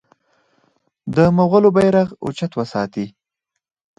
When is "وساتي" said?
2.55-3.05